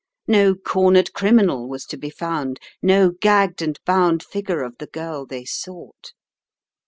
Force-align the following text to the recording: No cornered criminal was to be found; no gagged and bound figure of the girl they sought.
No 0.27 0.55
cornered 0.55 1.13
criminal 1.13 1.69
was 1.69 1.85
to 1.85 1.95
be 1.95 2.09
found; 2.09 2.59
no 2.81 3.11
gagged 3.11 3.61
and 3.61 3.79
bound 3.85 4.23
figure 4.23 4.63
of 4.63 4.79
the 4.79 4.87
girl 4.87 5.27
they 5.27 5.45
sought. 5.45 6.13